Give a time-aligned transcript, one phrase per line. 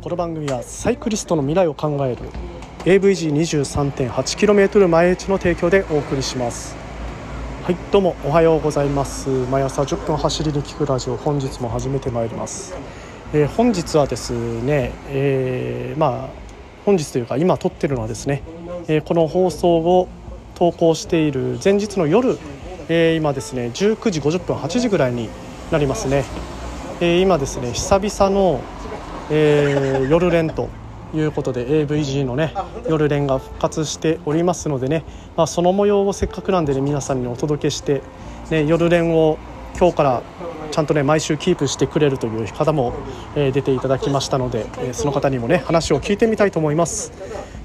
[0.00, 2.22] この番組はサイクリストの未来を考える
[2.84, 6.76] AVG23.8km 前打ちの提供でお送りします。
[7.64, 9.28] はいどうもおはようございます。
[9.28, 12.76] 毎朝10分走りに聞くラジオ本日も始めてまいります、
[13.32, 14.30] えー、本日はです
[14.62, 16.28] ね、えー、まあ
[16.86, 18.44] 本日というか今撮ってるのはですね、
[18.86, 20.06] えー、この放送を
[20.54, 22.38] 投稿している前日の夜、
[22.88, 25.28] え今ですね19時50分8時ぐらいに
[25.72, 26.24] なりますね、
[27.00, 28.60] え今ですね久々の、
[29.30, 30.68] え夜練と
[31.14, 32.54] いうことで AVG のね
[32.88, 35.04] 夜練が復活しておりますのでね、
[35.36, 38.02] まあ、その模様をせっかくなんでね皆さんにお届けして、
[38.50, 39.38] ね、夜練を
[39.78, 40.22] 今日から
[40.70, 42.94] ちゃんとね毎週キープしてくれるという方も、
[43.36, 47.12] えー、出ていただきましたので、えー、その方にもね話を聞いてみたいと思います。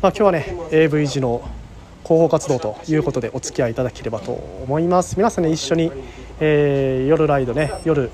[0.02, 1.42] まあ、今日はね AVG の
[2.04, 5.92] 広報活動ということでお付き合いいただければと思います皆さんね一緒に、
[6.46, 8.12] えー、夜ライドね夜、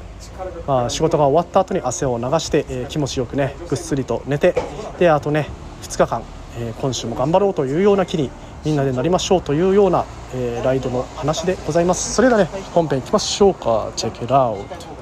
[0.68, 4.54] まあ、仕事が終わった後に汗を流して、えー、気持ちよくねぐっすりと寝て
[5.00, 5.48] であとね
[5.82, 6.22] 2日間、
[6.60, 8.30] えー、今週も頑張ろうというような気に
[8.64, 12.14] みんなでなりましょうというような、えー、ライドの話でございます。
[12.14, 13.92] それではね本編いきましょうか。
[13.96, 14.99] チェックラウト。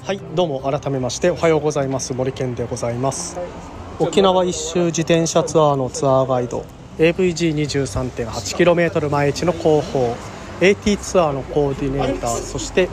[0.00, 2.14] はいどうも改めましておはようございます。
[2.14, 3.38] 森健でございます。
[4.00, 6.64] 沖縄一周自転車ツアーのツアーガイド
[6.98, 10.16] AVG23.8km 毎日の広報
[10.60, 12.88] AT ツアーのコーディネーターそして、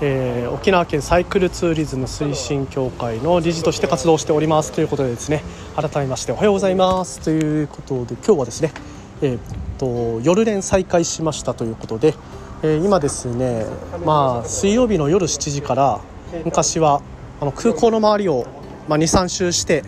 [0.00, 5.42] えー、沖縄県サイクルツーリズム推進協会の理事として活動しておりますということでですね
[5.76, 7.20] 改めましておはようございます。
[7.20, 8.72] ということで今日はですね、
[9.20, 9.40] えー、っ
[9.76, 12.14] と夜練再開しましたということで、
[12.62, 13.66] えー、今ですね
[14.04, 16.00] まあ水曜日の夜7時から
[16.44, 17.02] 昔は
[17.40, 18.46] あの空港の周りを、
[18.88, 19.84] まあ、23周して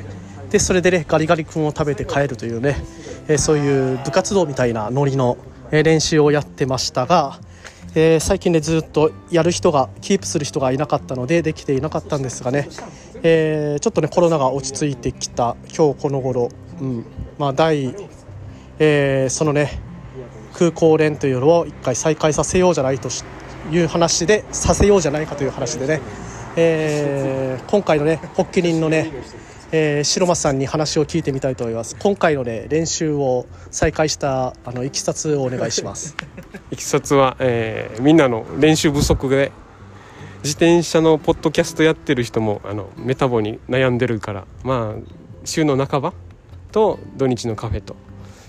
[0.51, 2.77] でそれでねガリガリ君を食べて帰るというね、
[3.29, 5.39] えー、そういう部活動みたいなノリの、
[5.71, 7.39] えー、練習をやってましたが、
[7.95, 12.69] えー、最近ねずっとやる人がキープする人がいなかったのでできていなかったんですがね、
[13.23, 16.49] えちょっとねコロナが落ち着いてきた今日この頃、
[16.81, 17.05] うん。
[17.39, 17.95] まあ第
[18.79, 19.81] えそのね
[20.55, 23.09] 空港連というのを一回再開させようじゃないと
[23.71, 26.01] いう話でさせようじゃないかという話でね
[26.63, 29.11] えー、今回のね発起人のね、
[29.73, 31.97] えー、白松さんに話を聞いてみたいと思います。
[31.99, 36.17] 今回のね練習を再開したあのいきさつをお願いします。
[36.71, 39.53] いきさつは、えー、みんなの練習不足で
[40.43, 45.01] 自転車のポッドキャストやってる人もあのメタボに悩んでるからまあ
[45.45, 46.13] 週の半ば
[46.73, 47.97] と土日のカフェと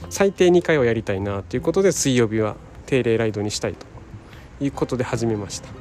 [0.09, 2.55] 最低2回はやりたいなということで水曜日は
[2.85, 3.85] 定例ライドにしたいと
[4.63, 5.81] いうことで始めました。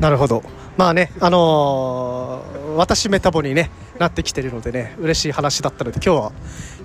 [0.00, 0.42] なるほど。
[0.76, 6.32] まあねあのー、私メタボに、ね、なってきてるのでね嬉しい話だったので今日は、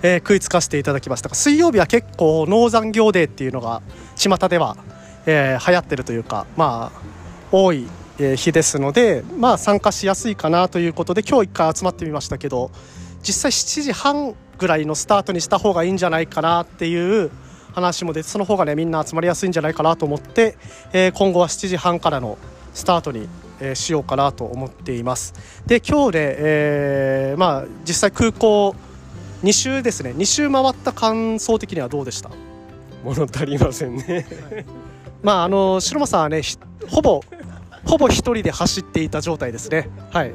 [0.02, 3.84] えー、食いつかせていただきましたが水曜日は結構農残業デーっていうのが
[4.16, 4.78] 巷では、
[5.28, 7.02] えー、流行ってるというかまあ
[7.52, 7.88] 多い
[8.18, 12.72] 日ですのでまあ参加しやすいかなということで今日一回集まってみましたけど
[13.22, 17.30] 実際7時半ぐらいのスタートにした方がいいんじゃないかなっていう
[17.74, 20.58] 話も出てその方がねみんな集まりやすいんじゃないかなと思って、
[20.94, 22.38] え、今後は7時半からの
[22.74, 23.28] スタートに、
[23.60, 25.34] えしようかなと思っています。
[25.66, 28.76] で今日で、えー、まあ実際空港
[29.44, 30.12] 2周ですね。
[30.12, 32.30] 2周回った感想的にはどうでした？
[33.04, 34.26] 物足りませんね。
[35.22, 36.42] まああの白間さんはね
[36.90, 37.22] ほぼ
[37.86, 39.90] ほぼ1人で走っていた状態ですね。
[40.12, 40.34] はい。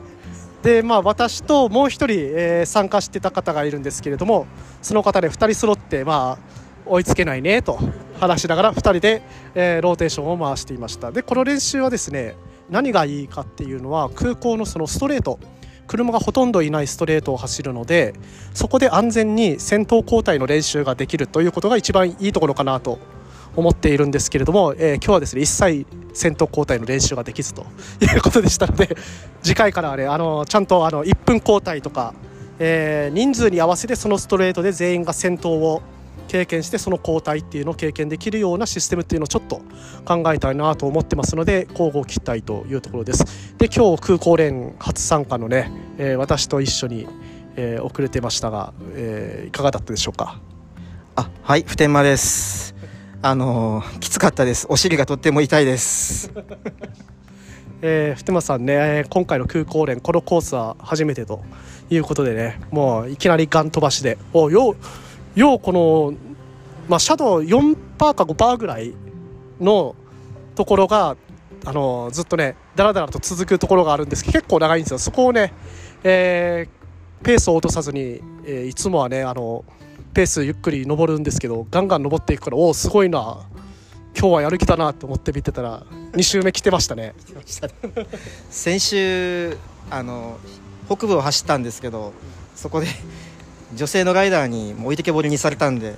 [0.62, 4.47] でまあ私ともう1人、えー、参加してた方がいるんですけれども
[4.82, 7.78] その方で2人揃ってまあ追いつけないねと
[8.18, 9.22] 話しながら2人で、
[9.54, 11.12] えー、ローテーションを回していました。
[11.12, 12.36] でこの練習はですね
[12.70, 15.38] 何がいいかっていうのは空港のそのストレート。
[15.88, 18.12] 車がほとんどいないストレートを走るので
[18.52, 22.98] そこで安全に先頭交代の練習ができるということが一番いいところかなと
[23.56, 27.66] 思っているんですけれども、えー、今日はですね一切先頭交代の練習ができずと
[28.00, 28.96] いうことでしたので
[29.42, 32.14] 次回からはねあのちゃんとあの1分交代とか、
[32.58, 35.82] えー、人数に合わせてそのストレートで全員が先頭を
[36.28, 39.62] 経験してその交代っていうのを経験できるようなシステムっていうのをちょっと
[40.04, 43.56] 考えたいなと思ってますので交互期待というところです。
[43.58, 47.08] で今日空港連初参加のね、えー、私と一緒に、
[47.56, 50.38] えー、遅れてましたが、えー、いかがだったでしょうか？
[51.16, 52.74] あはい普天間です。
[53.20, 54.66] あのー、きつかったです。
[54.69, 56.31] お尻がとっても痛いです。
[57.81, 61.42] えー、普天間さんね今回の空港連このコースは初めてと
[61.90, 64.74] いうことでねもういきなりガン飛ばしでおよ
[65.38, 66.14] 要この、
[66.88, 68.93] まあ、シャドウ4%か5%ぐらい
[69.61, 69.94] の
[70.56, 71.17] ところが
[71.64, 74.99] あのずっとねだらだらと続くところがあるんですけど結構長いんですよ。
[74.99, 75.52] そこをね、
[76.02, 79.64] えー、ペースを落とさずに、えー、いつもはねあの
[80.12, 83.46] ペースゆっくり登るんですけどガンガン登っていくからおおすごいな。
[84.19, 85.84] 今日はやる気だなと思って見てたら
[86.14, 87.14] 2周目来てましたね。
[88.50, 89.56] 先週
[89.88, 90.38] あの
[90.88, 92.12] 北部を走ったんですけど
[92.56, 92.88] そこで
[93.75, 95.94] 女性のライダーに置いてけぼりにされたんで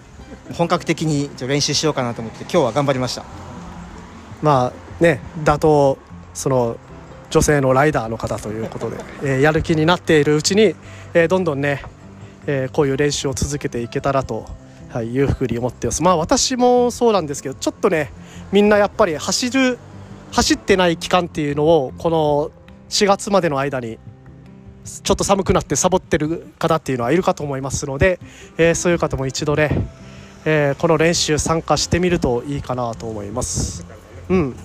[0.54, 3.24] 本格的に練習しようかなと思って今日は頑張りました。
[4.42, 5.96] まあね打倒
[6.34, 6.76] その
[7.30, 10.74] 女性のライダーの方ということで、 えーやる気になっているうちに、
[11.14, 11.82] えーどんどんね、
[12.46, 14.46] えーこういう練習を続けていけたらと、
[14.88, 16.02] はい、いうふうに思ってます。
[16.02, 18.12] まあ私もそうなんですけどちょっとね
[18.50, 19.78] みんなやっぱり走る
[20.32, 22.50] 走ってない期間っていうのをこの
[22.88, 23.98] 4月までの間に
[24.84, 28.18] ちょっと寒くなってサボってる方っていうのはいるかと思いますので、
[28.58, 29.88] えーそういう方も一度ね、
[30.44, 33.84] えーこの練習参加してみるといいかなと思います。
[34.28, 34.56] うん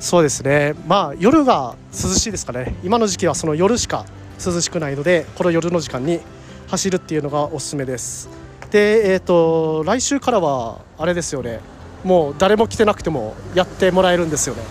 [0.00, 4.04] そうですね、まあ夜が涼しいですかね、今の時期はその夜しか
[4.44, 6.20] 涼しくないので、この夜の時間に
[6.68, 8.28] 走るっていうのがおすすめです。
[8.70, 11.60] で、えー、と来週からはあれですよね、
[12.02, 14.62] もう誰も来てなくてもやってもらえるんですよね。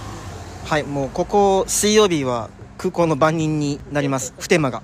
[0.66, 2.50] はいもうここ水曜日は
[2.84, 4.82] 空港の番人になります普天間が。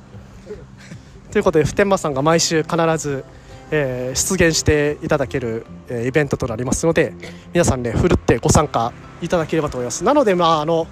[1.31, 3.25] ということで普天間さんが毎週必ず、
[3.71, 7.13] えー出現していただける、えーイベントとなりますので
[7.53, 10.05] 皆さんねふるってご参加いただければと思います。
[10.05, 10.87] なのでまああの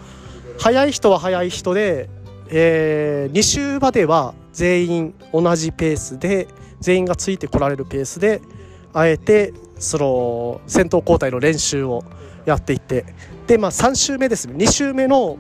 [0.60, 2.10] 早い人は早い人で、
[2.50, 6.50] え2週までは全員同じペースで
[6.82, 8.42] 全員がついてこられるペースで
[8.94, 12.04] あえてその先頭交代の練習を
[12.46, 13.06] やっていって。
[13.48, 14.56] でまあ3週目ですね。
[14.56, 15.38] 2週目の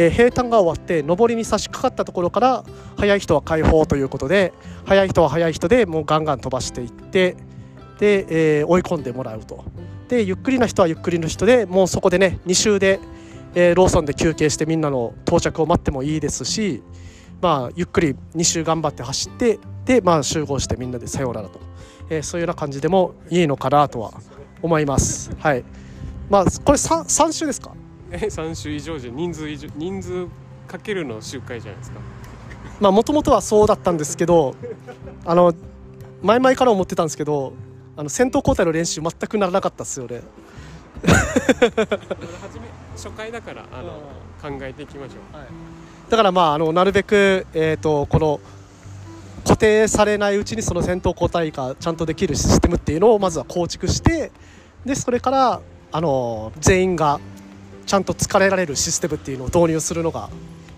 [0.00, 2.64] えー平坦が終わって上りに差し掛かったところから
[2.96, 4.52] 速い人は解放ということで
[4.86, 7.36] 速い人は速い人でもうガンガン飛ばしていって
[7.98, 9.62] で、えー追い込んでもらうと。
[10.08, 12.98] でゆっくりな人はゆっくりの人でもうそこでね2周で、
[13.54, 16.82] えーローソンで休憩してみんなの到着を待ってもいいですし
[17.42, 21.60] まあゆっくり2周頑張って走ってでまあ集合してみんなでさようならと、
[22.08, 24.12] えーそういうような感じでもいいのかなとは
[24.62, 25.30] 思います。
[25.38, 25.62] はい。
[26.30, 27.72] まあこれ 3, 3周ですか？
[28.28, 30.26] 3週以上じゃ人数以上人数
[30.66, 32.00] かけるの周回じゃないですか。
[32.80, 34.54] まあもともとはそうだったんですけど
[35.24, 35.52] あの
[36.22, 37.52] 前々から思ってたんですけど
[37.96, 40.22] あの先頭交代の練習全くならなかったですよね。
[41.02, 42.66] 初め
[42.96, 44.00] 初回だからあの
[44.40, 46.10] 考えていきましょう。
[46.10, 48.40] だからまああのなるべく、えー、とこの
[49.44, 54.32] 固定されないうちにその先頭交代がちゃんとできるシステムっていうのをまずは構築して
[54.84, 55.60] でそれから
[55.92, 57.20] あの全員が
[57.90, 60.30] ちゃんと疲れられるシステムっていうのを導入するのが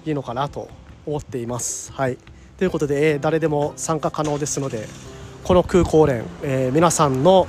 [0.06, 0.70] いいのかなと
[1.04, 1.92] 思っています。
[1.92, 2.16] はい、
[2.56, 4.88] ということで、えー誰でも参加可能ですので
[5.44, 7.46] この空港連、えー皆さんの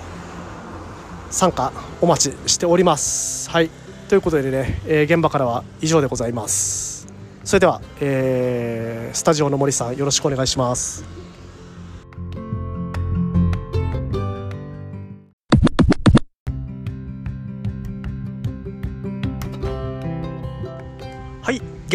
[1.32, 1.72] 参加
[2.02, 3.50] お待ちしております。
[3.52, 3.70] はい、
[4.10, 7.08] ということでね、えー現場からは以上でございます。
[7.46, 11.23] それでは、えースタジオの森さんよろしくお願いします。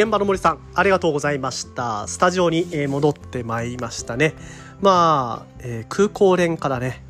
[0.00, 2.06] 現場の森さんありがとうございました。
[2.06, 4.35] スタジオに戻ってまいりましたね。
[4.81, 7.03] まあ、えー空港連からね。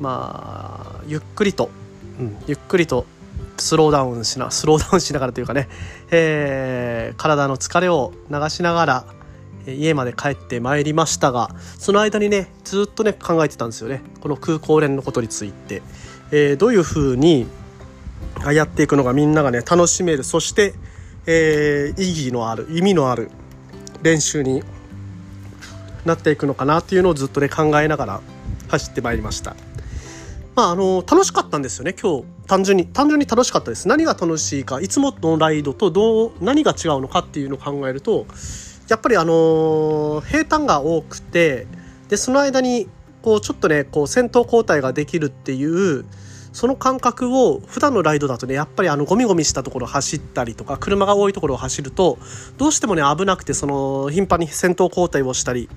[0.00, 1.68] まあゆっくりと、
[2.18, 3.04] うん、ゆっくりと
[3.58, 5.68] スローダウンしなスローダウンしながらというかね、
[6.10, 9.04] えー体の疲れを流しながら
[9.66, 14.00] 家まで帰ってまいりましたがその間にねずっとね考えてたんですよね。
[14.22, 15.82] この空港連のことについて、
[16.30, 17.46] えーどういうふうに
[18.50, 20.24] やっていくのがみんながね楽しめる。
[20.24, 20.72] そして、
[21.30, 23.30] えー意義のある意味のある
[24.02, 24.62] 練習に
[26.06, 28.20] なっていくのかなっていうのをずっとね考えながら
[28.68, 29.54] 走ってまいりました。
[30.56, 38.26] まあ、あの楽しかったんですよね今日単純に単純に楽しかったです何が楽しいかいつものライドとどう何が違うのかっていうのを考えると
[38.88, 41.68] やっぱりあの平坦が多くて
[42.08, 42.88] でその間に
[43.22, 46.04] こうちょっとねこう先頭交代ができるっていう
[46.58, 52.18] その感覚を普段のライドだとねやっぱりあのゴミゴミしたところを走ったりとか車が多いところを走ると
[52.56, 55.68] どうしてもね危なくてその頻繁に先頭交代をしたり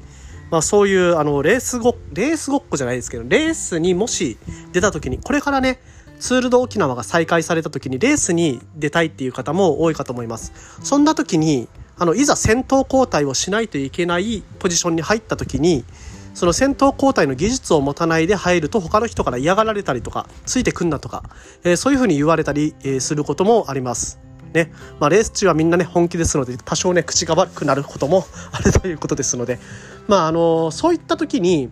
[0.50, 4.38] まあ、そういうあのレースごレースごっこじゃないですけどレースにもし
[4.74, 5.80] 出た時にこれからね
[6.20, 10.52] ツール・ド・沖縄が再開された時にレースに出たいっていう方も多いかと思います。
[10.84, 15.86] そんな時にあのいざ先頭交代をしないといけないポジションに入った時に
[16.34, 21.24] その先頭交代の技術を持たないで入ると他の人から嫌がられたりとかついてくんなとか、
[21.64, 24.20] えーそういうふうに言われたり、えーすることもあります。
[24.54, 29.60] ねまあ、レース中はみんなね本気ですので多少ね口が悪くなることもあるということですので。
[30.08, 31.70] まああのそういった時に、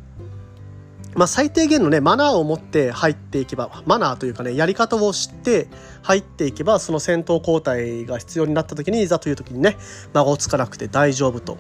[1.16, 5.68] まあ、最低限のねマナーを持って入っていけばマナーというかねやり方を知って
[6.04, 9.76] 入っていけばその先頭交代が必要になった時にいざという時にね
[10.14, 11.58] 間がつかなくて大丈夫と。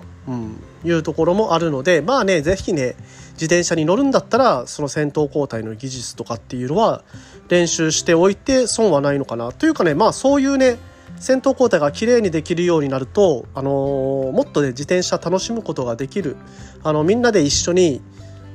[0.83, 2.95] いうところもあるのでまあね是非ね
[3.33, 7.03] 自転車に乗るんだったらその先頭交代の技術とかっていうのは
[7.47, 9.51] 練習しておいて損はないのかな。
[9.51, 10.77] というかねまあそういうね
[11.19, 16.37] 先頭交代が綺麗にできるようになると、あのーもっとね自転車楽しむことができる
[16.83, 18.01] あのみんなで一緒に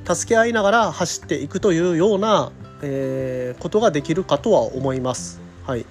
[0.07, 2.51] 助け合いながら走っていくというような、
[2.81, 5.41] えーことができるかとは思います。
[5.65, 5.85] はい。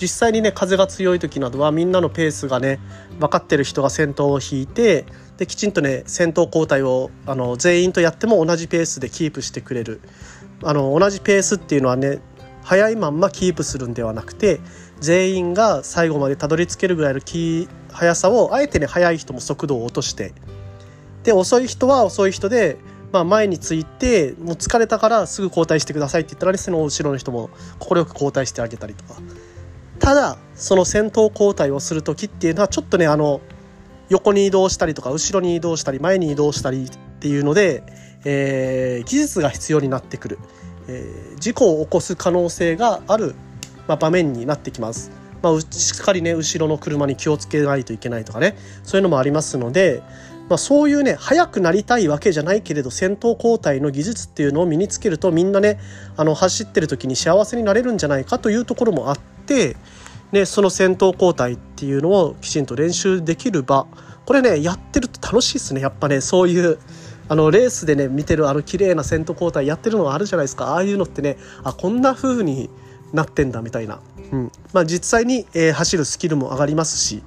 [0.00, 2.80] 実際にね風が強い時などはみんなのペースがね
[3.20, 5.04] 分かってる人が先頭を引いて
[5.38, 10.00] できちんとね先頭交代をあの全員とやっても同じペースでキープしてくれる。
[10.62, 12.20] あの同じペースっていうのはね
[12.62, 14.60] 速いまんまキープするんではなくて
[15.00, 20.32] 全員が最後までたどり着けるぐらいのキー速さをあえてね速い人も速度を落として
[21.22, 22.78] で遅い人は遅い人で、
[23.12, 29.20] まあ、前についてもう疲れたからすぐ交代してくださいって言ったらねその後ろの人も快く交代してあげたりとか。
[29.98, 33.40] ただその先頭交代をする時っていうのはちょっとねあの
[34.08, 37.82] 横に移動したりとか後ろに移動したり前に移動したりっていうので、
[38.24, 40.38] えー技術が必要になってくる、
[40.88, 43.34] えー事故を起こす可能性がある、
[43.86, 45.10] まあ、場面になってきます。
[45.42, 50.02] まあ、しっかりね後ろの車に気をつけないといけないとかねそういうのもありますので、
[50.48, 55.78] まあ、そういうね速くなりたいわけじゃないけれど先頭交代の技術っていうのを身につけるとみんなね
[56.16, 59.76] あの走ってる時に幸せになれるんじゃないかというところもあって、
[60.32, 63.86] ね、その先頭交代っていうのをきちんと練習できる場。
[64.26, 65.80] これねやってると楽しいですね。
[65.80, 66.78] やっぱねそういう
[67.28, 70.72] あのレースでね見てるあの綺麗な先頭交代やってるのがあるじゃないですか。
[70.72, 72.70] ああいうのってねあこんな風に
[73.12, 74.00] なってんだみたいな、
[74.32, 74.52] うん。
[74.72, 77.22] まあ、実際に、えー走るスキルも上がりますし、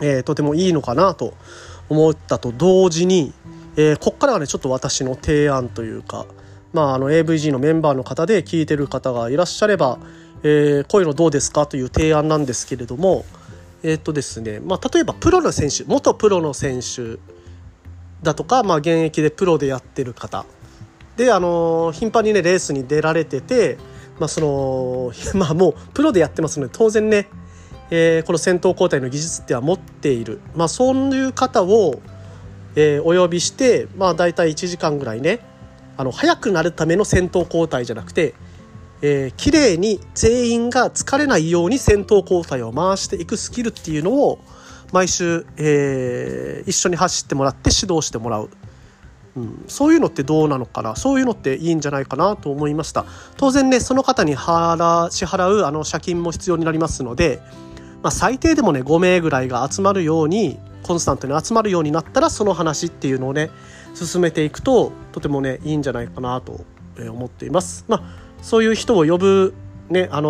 [0.00, 1.34] えーとてもいいのかなと
[1.90, 3.34] 思ったと同時に、
[3.76, 6.24] えーこっからはねちょっと私の提案というか、
[6.72, 9.98] まあ、あの AVG のメンバーの方で聞いてる方がいらっしゃれば、
[10.42, 13.24] えーこういうのどうですかという提案なんですけれども
[13.82, 17.18] えっ、とですね、まあ、例えばプロの選手元プロの選手
[18.22, 20.44] だとか、まあ、現役でプロでやってる方。
[21.16, 23.76] であの頻繁にねレースに出られてて、
[24.18, 27.28] まあその まあ、もうプロでやってますので当然ね、
[27.90, 32.00] えーこの先頭交代の技術っては持っている、まあ、そういう方を、
[32.76, 35.40] えーお呼びして、まあ、大体1時間ぐらいね
[35.96, 38.34] あの速くなるための先頭交代じゃなくて、
[39.02, 44.38] えー、綺麗に全員が疲れないように先頭交代を回していくスキルっていうのを
[44.92, 48.48] 毎週、えー一緒に走ってもらって指導してもらう、
[49.36, 50.94] うん、そういうのってどうなのかな？
[50.94, 53.04] そういうのっていいんじゃないかなと思いました。
[53.36, 57.40] 当然ねその方に払支払うあの借金も必要になりますので、
[58.02, 63.50] まあ、最低でもね5名ぐらいが集まるようにコンスタントに集まるようになったらその話っていうのをね
[63.94, 66.64] 進めていくととてもねいいんじゃないかなと
[66.98, 67.84] 思っています。
[67.88, 68.02] まあ、
[68.42, 69.54] そういう人を呼ぶ
[69.88, 70.28] ねあの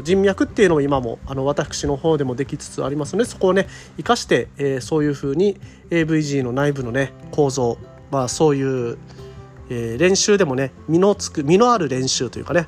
[0.00, 5.58] ー人脈っていうのも今もあの私の方でもできつつありますのでそこをね生かして、えーそういうふうに
[5.90, 7.78] AVG の内部のね構造、
[8.10, 8.98] まあ、そういう、
[9.70, 12.66] えー練習でもね身のつく身のある練習というかね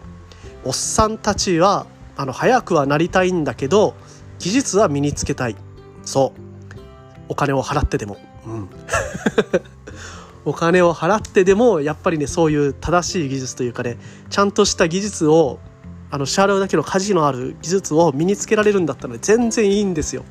[0.64, 3.94] おっさんたちはあの早くはなりたいんだけど
[4.38, 5.56] 技術は身につけたい。
[6.02, 6.40] そう。
[7.28, 8.68] お金を払ってでも、うん、
[10.44, 13.99] お金を払ってでもやっぱりねそういう正しい技術というかね
[14.30, 15.59] ちゃんとした技術を
[16.11, 20.25] あの支払うだけの価値のある技術を身につけられるんだったら、全然いいんですよ。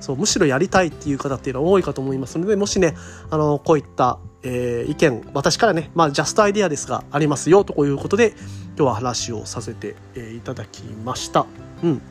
[0.00, 2.94] そうむしろやりたいっていう方っていうのは多いかと思いますのでもしね
[3.30, 8.34] あのこういった、えー意見私からねまあジャストアイデアですがありますよということで
[8.76, 11.46] 今日は話をさせて、えーいただきました。
[11.82, 12.02] うん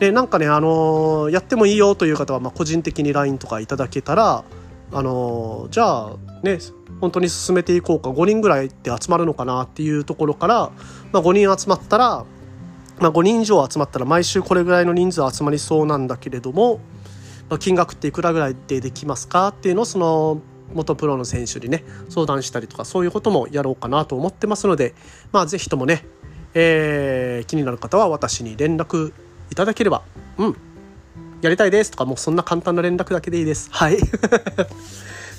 [0.00, 4.42] でなんかね、あのーやってもいいよという方は、まあ、個人的に LINE とかいただけたら、
[4.92, 6.58] あのーじゃあね
[7.00, 10.70] 本当に進めていこうか5人ぐらいって集まるのかなっていうところから、
[11.12, 12.24] まあ、5人集まったら、
[12.98, 16.80] まあ、5人以上集まったら毎週これぐらいの人数集まりそうなんだけれども、
[17.48, 20.40] まあ、金額っていくらぐらいでできますかっていうのをその
[20.72, 24.94] 元プロの選手にね相談したりとかそういうこともやろうかなと思ってますので、
[25.32, 26.04] まあ、ぜひともね、
[26.54, 29.12] えー気になる方は私に連絡
[29.50, 30.02] いただければ
[30.38, 30.56] うん
[31.42, 33.68] やりたいですとかもうそんな簡単な連絡だけでいいです。
[33.70, 33.98] はい。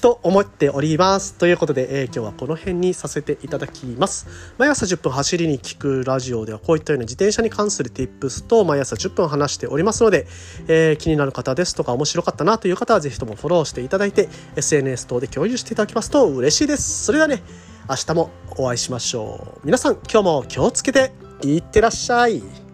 [0.01, 1.33] と思っております。
[1.33, 4.27] ということで、えー今日はこの辺にさせていただきます。
[4.57, 10.27] 毎朝10分走りに聞くラジオではこういったような自転車に関する Tips と毎朝10分話しておりますので、
[10.67, 17.05] えー気になる方ですとか面白かったなという方はぜひともフォローしていただいて SNS 等で共有していただきますと嬉しいです。
[17.05, 17.43] それではね
[17.89, 19.65] 明日もお会いしましょう。
[19.65, 21.11] 皆さん今日も気をつけて
[21.43, 22.66] いってらっしゃい。